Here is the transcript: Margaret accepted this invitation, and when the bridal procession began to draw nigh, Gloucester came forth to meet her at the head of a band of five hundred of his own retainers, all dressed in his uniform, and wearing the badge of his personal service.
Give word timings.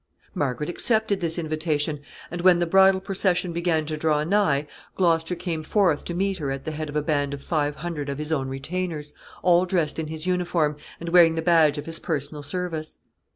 Margaret 0.33 0.67
accepted 0.67 1.19
this 1.19 1.37
invitation, 1.37 1.99
and 2.31 2.41
when 2.41 2.57
the 2.57 2.65
bridal 2.65 2.99
procession 2.99 3.53
began 3.53 3.85
to 3.85 3.97
draw 3.97 4.23
nigh, 4.23 4.65
Gloucester 4.95 5.35
came 5.35 5.61
forth 5.61 6.05
to 6.05 6.15
meet 6.15 6.39
her 6.39 6.49
at 6.49 6.65
the 6.65 6.71
head 6.71 6.89
of 6.89 6.95
a 6.95 7.03
band 7.03 7.35
of 7.35 7.43
five 7.43 7.75
hundred 7.75 8.09
of 8.09 8.17
his 8.17 8.31
own 8.31 8.49
retainers, 8.49 9.13
all 9.43 9.67
dressed 9.67 9.99
in 9.99 10.07
his 10.07 10.25
uniform, 10.25 10.75
and 10.99 11.09
wearing 11.09 11.35
the 11.35 11.43
badge 11.43 11.77
of 11.77 11.85
his 11.85 11.99
personal 11.99 12.41
service. 12.41 12.97